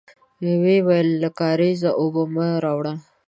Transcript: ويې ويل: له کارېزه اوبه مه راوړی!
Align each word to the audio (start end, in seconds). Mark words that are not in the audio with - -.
ويې 0.63 0.77
ويل: 0.87 1.09
له 1.21 1.29
کارېزه 1.39 1.89
اوبه 2.01 2.23
مه 2.33 2.47
راوړی! 2.63 2.93